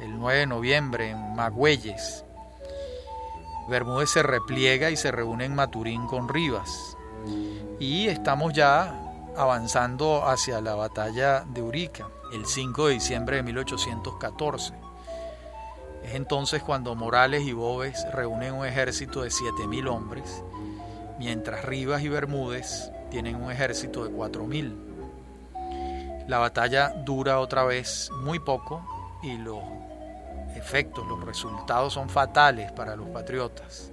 [0.00, 2.24] el 9 de noviembre en Magüeyes.
[3.68, 6.96] Bermúdez se repliega y se reúne en Maturín con Rivas.
[7.78, 8.92] Y estamos ya
[9.36, 14.74] avanzando hacia la batalla de Urica, el 5 de diciembre de 1814.
[16.02, 20.42] Es entonces cuando Morales y Boves reúnen un ejército de 7.000 hombres,
[21.20, 24.87] mientras Rivas y Bermúdez tienen un ejército de 4.000.
[26.28, 28.84] La batalla dura otra vez muy poco
[29.22, 29.62] y los
[30.54, 33.90] efectos, los resultados son fatales para los patriotas.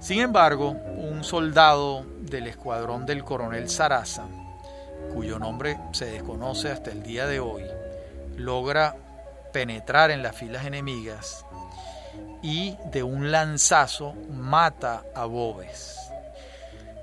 [0.00, 4.26] Sin embargo, un soldado del escuadrón del coronel Saraza,
[5.14, 7.62] cuyo nombre se desconoce hasta el día de hoy,
[8.36, 8.94] logra
[9.50, 11.46] penetrar en las filas enemigas
[12.42, 15.96] y de un lanzazo mata a Bobes.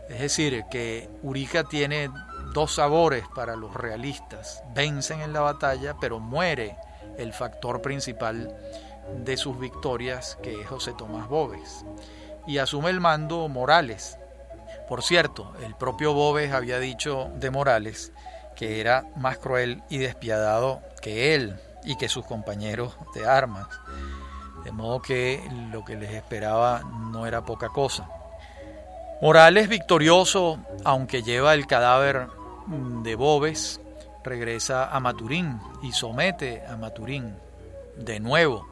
[0.10, 2.12] Es decir, que Urica tiene
[2.56, 4.64] dos sabores para los realistas.
[4.74, 6.78] Vencen en la batalla, pero muere
[7.18, 8.56] el factor principal
[9.26, 11.86] de sus victorias, que es José Tomás Bobes.
[12.48, 14.18] Y asume el mando Morales.
[14.88, 18.14] Por cierto, el propio Bobes había dicho de Morales
[18.56, 23.68] que era más cruel y despiadado que él y que sus compañeros de armas.
[24.64, 28.08] De modo que lo que les esperaba no era poca cosa.
[29.22, 32.30] Morales victorioso, aunque lleva el cadáver
[32.68, 33.80] de Bobes,
[34.24, 37.36] regresa a Maturín y somete a Maturín.
[37.98, 38.68] De nuevo,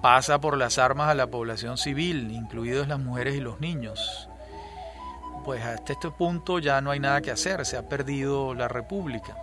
[0.00, 4.28] pasa por las armas a la población civil, incluidos las mujeres y los niños.
[5.44, 9.36] Pues hasta este punto ya no hay nada que hacer, se ha perdido la república.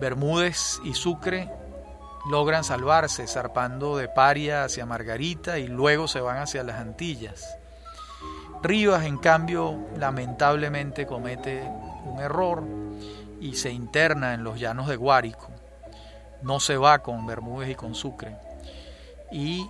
[0.00, 1.50] Bermúdez y Sucre
[2.30, 7.58] logran salvarse zarpando de Paria hacia Margarita y luego se van hacia las Antillas.
[8.62, 11.62] Rivas, en cambio, lamentablemente comete
[12.06, 12.83] un error
[13.44, 15.50] y se interna en los llanos de Guárico.
[16.40, 18.38] No se va con Bermúdez y con Sucre.
[19.30, 19.68] Y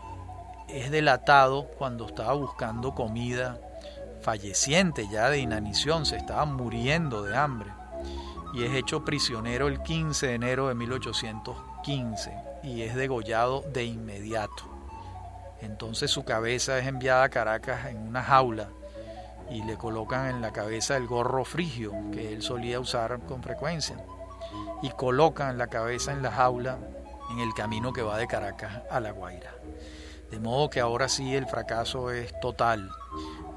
[0.69, 3.59] es delatado cuando estaba buscando comida,
[4.23, 7.73] falleciente ya de inanición, se estaba muriendo de hambre.
[8.55, 12.33] Y es hecho prisionero el 15 de enero de 1815
[12.63, 14.71] y es degollado de inmediato.
[15.61, 18.69] Entonces su cabeza es enviada a Caracas en una jaula
[19.55, 23.97] y le colocan en la cabeza el gorro frigio que él solía usar con frecuencia
[24.83, 26.79] y colocan la cabeza en la jaula
[27.31, 29.55] en el camino que va de Caracas a La Guaira.
[30.31, 32.91] De modo que ahora sí el fracaso es total.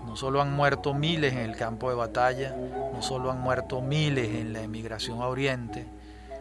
[0.05, 2.55] No solo han muerto miles en el campo de batalla,
[2.93, 5.87] no solo han muerto miles en la emigración a Oriente,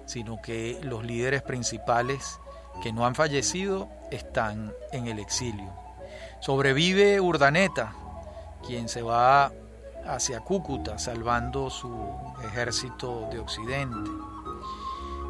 [0.04, 2.38] sino que los líderes principales
[2.82, 5.72] que no han fallecido están en el exilio.
[6.40, 7.94] Sobrevive Urdaneta,
[8.66, 9.52] quien se va
[10.06, 11.90] hacia Cúcuta salvando su
[12.44, 14.10] ejército de Occidente.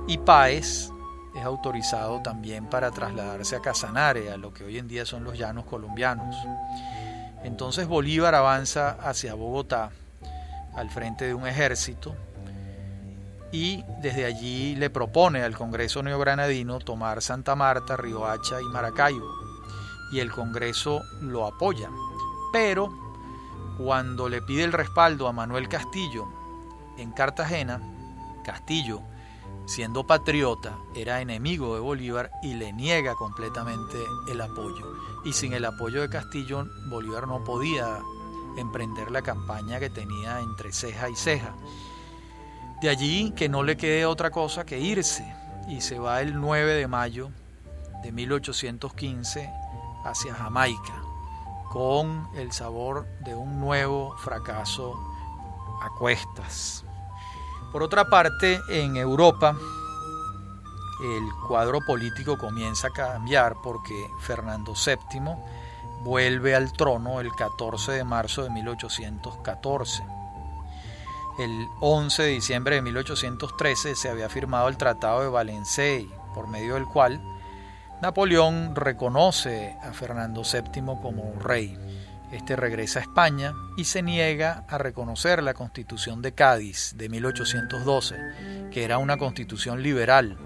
[0.06, 0.90] Y Páez
[1.34, 5.38] es autorizado también para trasladarse a Casanare, a lo que hoy en día son los
[5.38, 6.36] llanos colombianos.
[7.44, 9.90] Entonces Bolívar avanza hacia Bogotá
[10.74, 12.14] al frente de un ejército
[13.52, 19.46] y desde allí le propone al Congreso neogranadino tomar Santa Marta, Riohacha y Maracaibo
[20.12, 21.90] y el Congreso lo apoya.
[22.52, 23.05] Pero
[23.76, 26.26] cuando le pide el respaldo a Manuel Castillo
[26.96, 27.80] en Cartagena,
[28.44, 29.02] Castillo,
[29.66, 34.94] siendo patriota, era enemigo de Bolívar y le niega completamente el apoyo.
[35.24, 38.00] Y sin el apoyo de Castillo, Bolívar no podía
[38.56, 41.54] emprender la campaña que tenía entre ceja y ceja.
[42.80, 45.26] De allí que no le quede otra cosa que irse
[45.68, 47.30] y se va el 9 de mayo
[48.02, 49.50] de 1815
[50.04, 51.05] hacia Jamaica
[51.70, 54.94] con el sabor de un nuevo fracaso
[55.82, 56.84] a cuestas.
[57.72, 59.56] Por otra parte, en Europa
[61.00, 65.20] el cuadro político comienza a cambiar porque Fernando VII
[66.02, 70.04] vuelve al trono el 14 de marzo de 1814.
[71.38, 76.00] El 11 de diciembre de 1813 se había firmado el Tratado de Valencia,
[76.34, 77.20] por medio del cual
[78.02, 81.78] Napoleón reconoce a Fernando VII como rey.
[82.30, 88.16] Este regresa a España y se niega a reconocer la Constitución de Cádiz de 1812,
[88.70, 90.36] que era una constitución liberal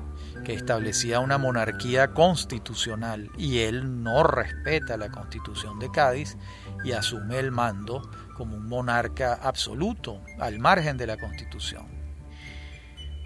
[0.44, 6.36] que establecía una monarquía constitucional y él no respeta la Constitución de Cádiz
[6.84, 11.99] y asume el mando como un monarca absoluto al margen de la Constitución.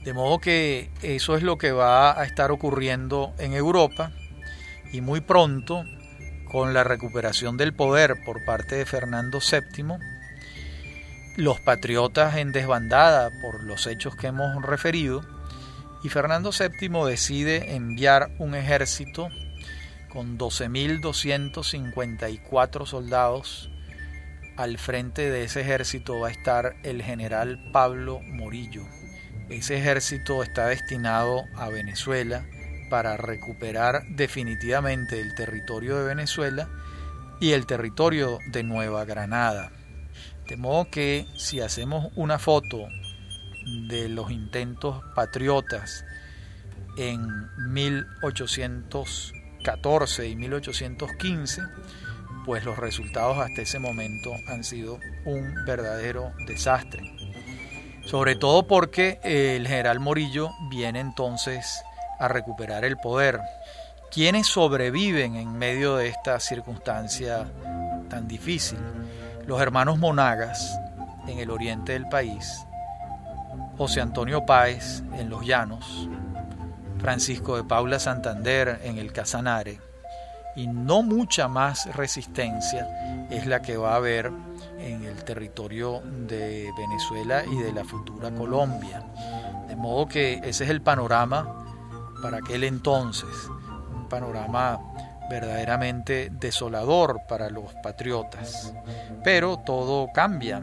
[0.04, 4.12] De modo que eso es lo que va a estar ocurriendo en Europa
[4.92, 5.82] y muy pronto,
[6.44, 9.96] con la recuperación del poder por parte de Fernando VII,
[11.36, 15.22] los patriotas en desbandada por los hechos que hemos referido,
[16.04, 19.30] y Fernando VII decide enviar un ejército
[20.12, 23.68] con 12.254 soldados.
[24.56, 28.84] Al frente de ese ejército va a estar el general Pablo Morillo.
[29.48, 32.46] Ese ejército está destinado a Venezuela
[32.88, 36.68] para recuperar definitivamente el territorio de Venezuela
[37.40, 39.70] y el territorio de Nueva Granada.
[40.48, 42.88] De modo que si hacemos una foto
[43.88, 46.04] de los intentos patriotas
[46.96, 47.20] en
[47.72, 51.62] 1814 y 1815,
[52.44, 57.13] pues los resultados hasta ese momento han sido un verdadero desastre.
[58.06, 61.82] Sobre todo porque el general Morillo viene entonces
[62.18, 63.40] a recuperar el poder.
[64.10, 67.46] ¿Quiénes sobreviven en medio de esta circunstancia
[68.08, 68.78] tan difícil?
[69.46, 70.78] Los hermanos Monagas
[71.26, 72.66] en el oriente del país,
[73.76, 76.08] José Antonio Páez en Los Llanos,
[76.98, 79.80] Francisco de Paula Santander en el Casanare,
[80.56, 84.30] y no mucha más resistencia es la que va a haber
[84.84, 89.02] en el territorio de Venezuela y de la futura Colombia.
[89.68, 91.64] De modo que ese es el panorama
[92.22, 93.48] para aquel entonces,
[93.94, 94.80] un panorama
[95.28, 98.72] verdaderamente desolador para los patriotas.
[99.22, 100.62] Pero todo cambia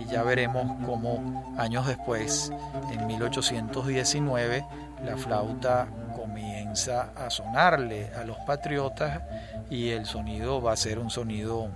[0.00, 2.52] y ya veremos cómo años después,
[2.92, 4.66] en 1819,
[5.04, 9.22] la flauta comienza a sonarle a los patriotas
[9.70, 11.70] y el sonido va a ser un sonido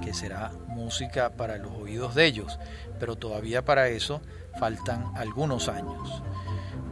[0.00, 2.58] que será música para los oídos de ellos,
[2.98, 4.20] pero todavía para eso
[4.58, 6.22] faltan algunos años.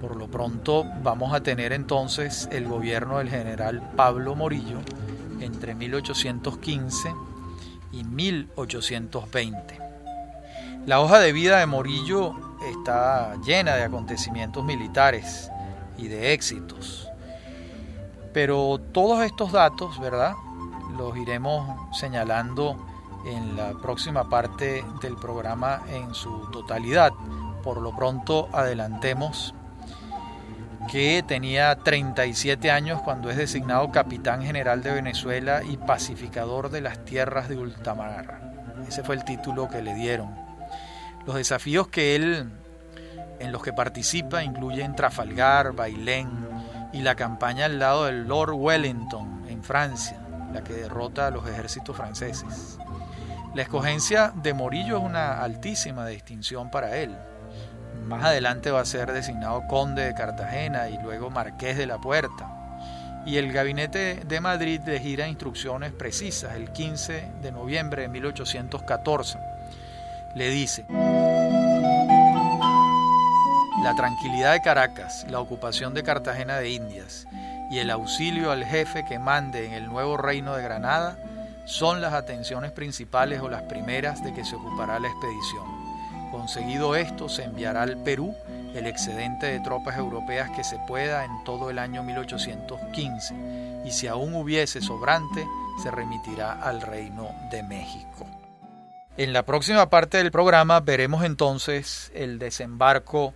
[0.00, 4.78] Por lo pronto vamos a tener entonces el gobierno del general Pablo Morillo
[5.40, 7.14] entre 1815
[7.92, 9.78] y 1820.
[10.86, 12.34] La hoja de vida de Morillo
[12.72, 15.50] está llena de acontecimientos militares
[15.96, 17.08] y de éxitos.
[18.32, 20.34] Pero todos estos datos, ¿verdad?
[20.96, 22.76] Los iremos señalando
[23.28, 27.12] en la próxima parte del programa en su totalidad.
[27.62, 29.54] Por lo pronto adelantemos
[30.90, 37.04] que tenía 37 años cuando es designado capitán general de Venezuela y pacificador de las
[37.04, 38.40] tierras de ultramar.
[38.88, 40.34] Ese fue el título que le dieron.
[41.26, 42.50] Los desafíos que él
[43.38, 46.28] en los que participa incluyen Trafalgar, Bailén
[46.92, 50.18] y la campaña al lado del Lord Wellington en Francia,
[50.52, 52.78] la que derrota a los ejércitos franceses.
[53.54, 57.16] La escogencia de Morillo es una altísima distinción para él.
[58.06, 62.54] Más adelante va a ser designado conde de Cartagena y luego marqués de la Puerta.
[63.26, 69.38] Y el gabinete de Madrid le gira instrucciones precisas el 15 de noviembre de 1814
[70.34, 70.84] le dice,
[73.82, 77.26] la tranquilidad de Caracas, la ocupación de Cartagena de Indias
[77.70, 81.16] y el auxilio al jefe que mande en el nuevo reino de Granada
[81.68, 85.66] son las atenciones principales o las primeras de que se ocupará la expedición.
[86.32, 88.34] Conseguido esto, se enviará al Perú
[88.74, 94.06] el excedente de tropas europeas que se pueda en todo el año 1815 y si
[94.06, 95.46] aún hubiese sobrante,
[95.82, 98.26] se remitirá al Reino de México.
[99.18, 103.34] En la próxima parte del programa veremos entonces el desembarco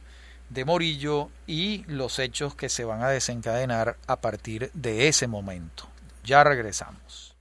[0.49, 5.87] de Morillo y los hechos que se van a desencadenar a partir de ese momento.
[6.25, 7.32] Ya regresamos.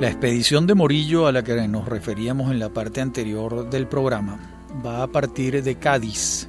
[0.00, 4.66] La expedición de Morillo a la que nos referíamos en la parte anterior del programa
[4.84, 6.48] va a partir de Cádiz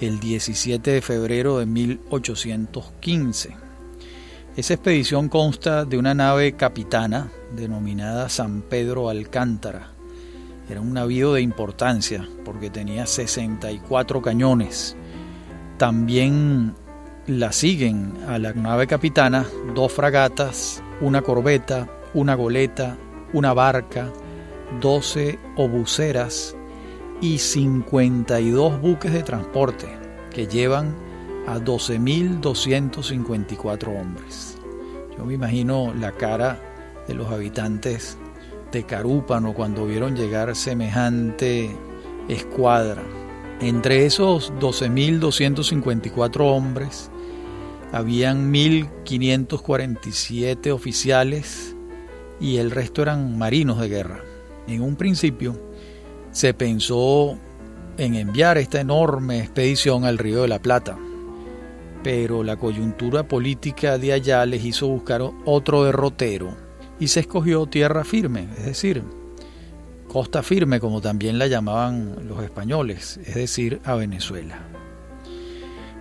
[0.00, 3.68] el 17 de febrero de 1815
[4.58, 9.92] esa expedición consta de una nave capitana denominada San Pedro Alcántara.
[10.68, 14.96] Era un navío de importancia porque tenía 64 cañones.
[15.76, 16.74] También
[17.28, 22.96] la siguen a la nave capitana dos fragatas, una corbeta, una goleta,
[23.32, 24.10] una barca,
[24.80, 26.56] 12 obuceras
[27.20, 29.86] y 52 buques de transporte
[30.30, 30.96] que llevan
[31.46, 34.56] a 12.254 hombres.
[35.16, 36.60] Yo me imagino la cara
[37.06, 38.18] de los habitantes
[38.70, 41.74] de Carúpano cuando vieron llegar semejante
[42.28, 43.02] escuadra.
[43.60, 47.10] Entre esos 12.254 hombres
[47.92, 51.74] habían 1.547 oficiales
[52.40, 54.20] y el resto eran marinos de guerra.
[54.66, 55.58] En un principio
[56.30, 57.38] se pensó
[57.96, 60.96] en enviar esta enorme expedición al Río de la Plata,
[62.02, 66.54] pero la coyuntura política de allá les hizo buscar otro derrotero
[67.00, 69.02] y se escogió tierra firme, es decir,
[70.06, 74.60] costa firme como también la llamaban los españoles, es decir, a Venezuela.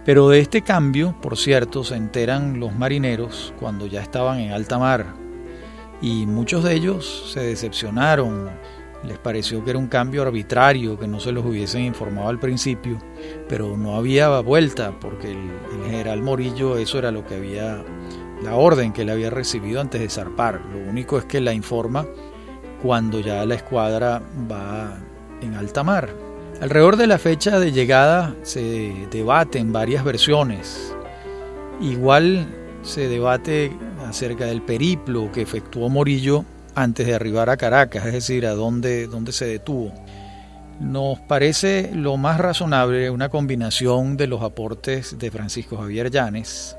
[0.06, 4.78] Pero de este cambio, por cierto, se enteran los marineros cuando ya estaban en alta
[4.78, 5.27] mar
[6.02, 8.50] y muchos de ellos se decepcionaron,
[9.04, 12.98] les pareció que era un cambio arbitrario, que no se los hubiesen informado al principio,
[13.48, 15.50] pero no había vuelta porque el,
[15.86, 17.84] general Morillo eso era lo que había,
[18.44, 20.62] la orden que él había recibido antes de zarpar.
[20.72, 22.06] Lo único es que la informa
[22.82, 24.22] cuando ya la escuadra
[24.52, 24.98] va
[25.42, 26.10] en alta mar.
[26.60, 30.96] Alrededor de la fecha de llegada se debaten varias versiones.
[31.80, 32.48] Igual
[32.82, 33.72] se debate
[34.08, 36.46] acerca del periplo que efectuó Morillo
[36.76, 39.94] antes de arribar a Caracas, es decir, a dónde, dónde se detuvo.
[40.80, 46.78] Nos parece lo más razonable una combinación de los aportes de Francisco Javier Llanes,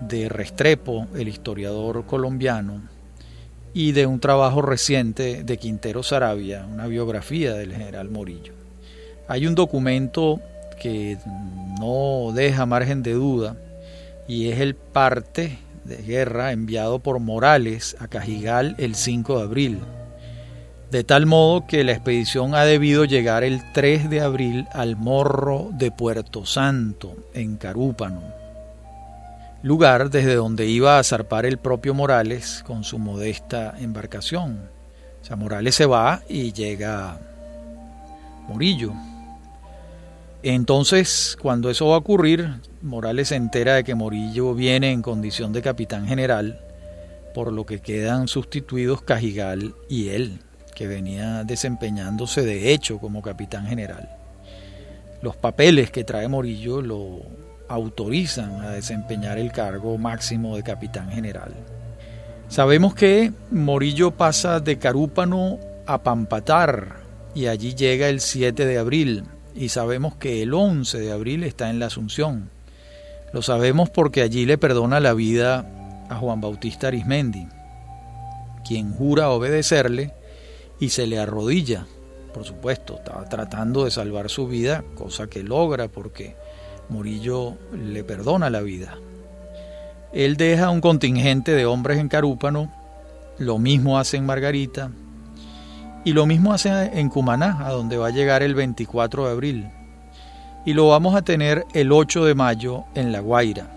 [0.00, 2.82] de Restrepo, el historiador colombiano,
[3.74, 8.52] y de un trabajo reciente de Quintero Sarabia, una biografía del general Morillo.
[9.28, 10.40] Hay un documento
[10.80, 11.16] que
[11.80, 13.56] no deja margen de duda
[14.28, 19.80] y es el parte de guerra enviado por Morales a Cajigal el 5 de abril,
[20.90, 25.70] de tal modo que la expedición ha debido llegar el 3 de abril al morro
[25.72, 28.22] de Puerto Santo, en Carúpano,
[29.62, 34.68] lugar desde donde iba a zarpar el propio Morales con su modesta embarcación.
[35.22, 37.18] O sea, Morales se va y llega
[38.48, 38.92] Murillo.
[40.42, 45.52] Entonces, cuando eso va a ocurrir, Morales se entera de que Morillo viene en condición
[45.52, 46.60] de capitán general,
[47.32, 50.40] por lo que quedan sustituidos Cajigal y él,
[50.74, 54.10] que venía desempeñándose de hecho como capitán general.
[55.22, 57.20] Los papeles que trae Morillo lo
[57.68, 61.54] autorizan a desempeñar el cargo máximo de capitán general.
[62.48, 66.96] Sabemos que Morillo pasa de Carúpano a Pampatar
[67.32, 69.22] y allí llega el 7 de abril
[69.54, 72.50] y sabemos que el 11 de abril está en la Asunción.
[73.32, 75.64] Lo sabemos porque allí le perdona la vida
[76.10, 77.48] a Juan Bautista Arismendi,
[78.66, 80.12] quien jura obedecerle
[80.78, 81.86] y se le arrodilla.
[82.34, 86.36] Por supuesto, estaba tratando de salvar su vida, cosa que logra porque
[86.90, 88.98] Murillo le perdona la vida.
[90.12, 92.70] Él deja un contingente de hombres en Carúpano,
[93.38, 94.90] lo mismo hace en Margarita
[96.04, 99.70] y lo mismo hace en Cumaná, a donde va a llegar el 24 de abril
[100.64, 103.68] y lo vamos a tener el 8 de mayo en La Guaira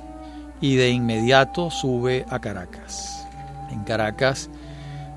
[0.61, 3.27] y de inmediato sube a Caracas.
[3.71, 4.49] En Caracas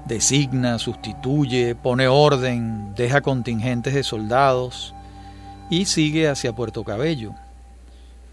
[0.09, 4.95] designa, sustituye, pone orden, deja contingentes de soldados
[5.71, 7.35] y sigue hacia Puerto Cabello.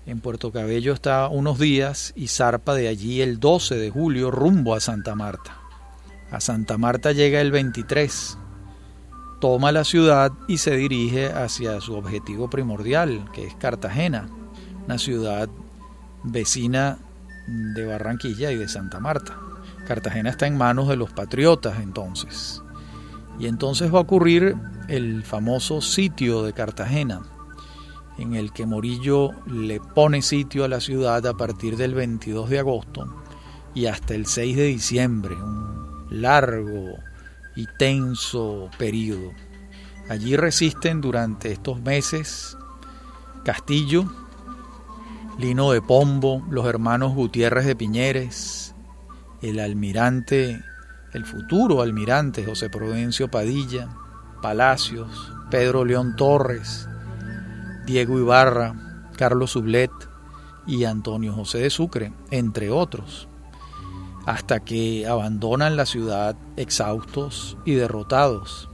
[0.07, 4.73] En Puerto Cabello está unos días y zarpa de allí el 12 de julio rumbo
[4.73, 5.57] a Santa Marta.
[6.31, 8.37] A Santa Marta llega el 23
[9.45, 14.27] toma la ciudad y se dirige hacia su objetivo primordial, que es Cartagena,
[14.85, 15.47] una ciudad
[16.23, 16.97] vecina
[17.75, 19.37] de Barranquilla y de Santa Marta.
[19.87, 22.63] Cartagena está en manos de los patriotas entonces.
[23.37, 24.55] Y entonces va a ocurrir
[24.87, 27.21] el famoso sitio de Cartagena,
[28.17, 32.57] en el que Morillo le pone sitio a la ciudad a partir del 22 de
[32.57, 33.23] agosto
[33.75, 36.97] y hasta el 6 de diciembre, un largo
[37.55, 39.31] y tenso periodo.
[40.09, 42.57] Allí resisten durante estos meses
[43.43, 44.05] Castillo,
[45.39, 48.75] Lino de Pombo, los hermanos Gutiérrez de Piñeres,
[49.41, 50.63] el almirante,
[51.13, 53.89] el futuro almirante José Prudencio Padilla,
[54.41, 56.87] Palacios, Pedro León Torres,
[57.85, 59.91] Diego Ibarra, Carlos Sublet
[60.67, 63.27] y Antonio José de Sucre, entre otros
[64.25, 68.69] hasta que abandonan la ciudad exhaustos y derrotados.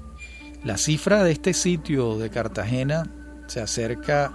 [0.64, 3.10] La cifra de este sitio de Cartagena
[3.48, 4.32] se acerca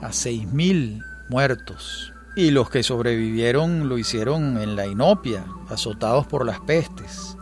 [0.00, 6.60] a 6.000 muertos y los que sobrevivieron lo hicieron en la inopia, azotados por las
[6.60, 7.36] pestes.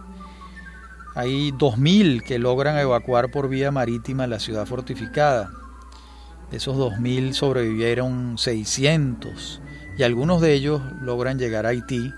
[1.15, 5.51] Hay 2.000 que logran evacuar por vía marítima la ciudad fortificada.
[6.51, 9.63] De esos 2.000 sobrevivieron 600
[9.97, 12.13] y algunos de ellos logran llegar a Haití,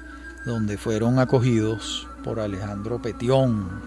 [0.47, 3.83] donde fueron acogidos por Alejandro Petión.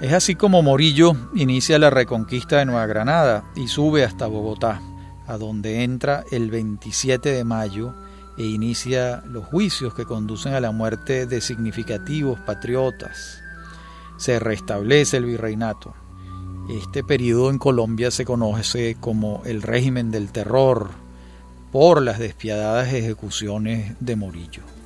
[0.00, 4.80] Es así como Morillo inicia la reconquista de Nueva Granada y sube hasta Bogotá,
[5.26, 7.94] a donde entra el 27 de mayo
[8.38, 13.40] e inicia los juicios que conducen a la muerte de significativos patriotas.
[14.16, 15.94] Se restablece el virreinato.
[16.70, 20.90] Este periodo en Colombia se conoce como el régimen del terror
[21.72, 24.77] por las despiadadas ejecuciones de Morillo.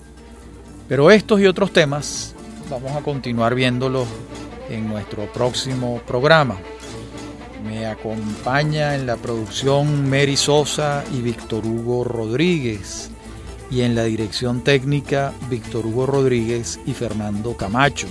[0.92, 2.34] Pero estos y otros temas
[2.68, 4.06] vamos a continuar viéndolos
[4.68, 6.58] en nuestro próximo programa.
[7.64, 13.10] Me acompaña en la producción Mary Sosa y Víctor Hugo Rodríguez
[13.70, 18.08] y en la dirección técnica Víctor Hugo Rodríguez y Fernando Camacho.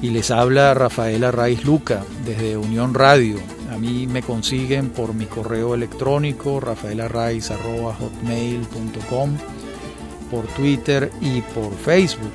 [0.00, 3.36] Y les habla Rafaela Raiz Luca desde Unión Radio.
[3.70, 9.36] A mí me consiguen por mi correo electrónico rafaelarraiz.hotmail.com,
[10.32, 12.32] por Twitter y por Facebook.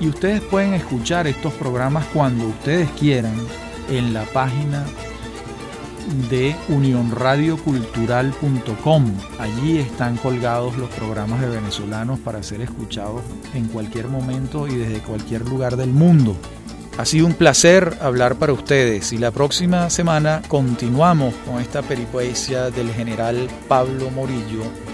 [0.00, 3.32] Y ustedes pueden escuchar estos programas cuando ustedes quieran
[3.88, 4.84] en la página
[6.28, 9.14] de unionradiocultural.com.
[9.38, 13.22] Allí están colgados los programas de venezolanos para ser escuchados
[13.54, 16.36] en cualquier momento y desde cualquier lugar del mundo.
[16.98, 22.70] Ha sido un placer hablar para ustedes y la próxima semana continuamos con esta peripecia
[22.70, 24.87] del general Pablo Morillo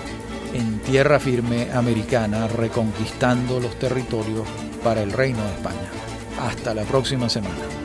[0.55, 4.47] en tierra firme americana reconquistando los territorios
[4.83, 5.91] para el Reino de España.
[6.41, 7.84] Hasta la próxima semana.